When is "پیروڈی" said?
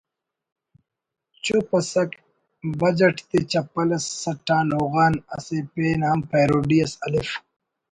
6.29-6.77